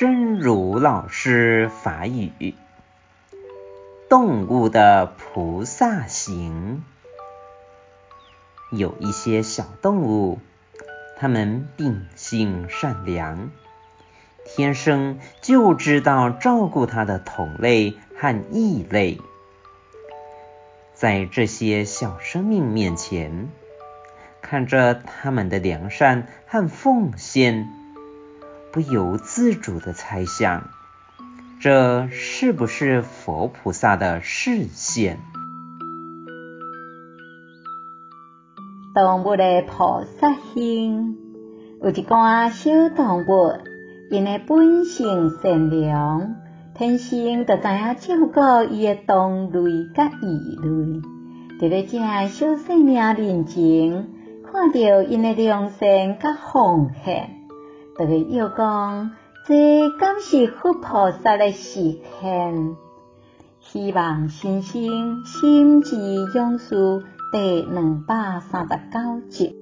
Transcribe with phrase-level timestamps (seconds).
[0.00, 2.54] 真如老师法语：
[4.08, 6.82] 动物的菩萨行。
[8.72, 10.38] 有一些小动物，
[11.18, 13.50] 它们秉性善良，
[14.46, 19.20] 天生就知道照顾它的同类和异类。
[20.94, 23.50] 在这些小生命面前，
[24.40, 27.68] 看着他们的良善和奉献，
[28.72, 30.68] 不由自主地猜想，
[31.60, 35.18] 这是不是佛菩萨的示现？
[38.94, 41.18] 动物的菩萨心，
[41.82, 43.58] 有一寡小动物，
[44.10, 46.36] 因的本性善良。
[46.74, 51.02] 天生就知影照顾伊的同类甲异类，
[51.58, 54.08] 伫咧这小生命面前，
[54.50, 57.39] 看到因的良善甲奉献，
[58.00, 59.10] 就会又讲
[59.46, 62.76] 这敢是佛菩萨的示现。
[63.60, 65.96] 希望先生心之
[66.34, 69.59] 勇士第两百三十九集。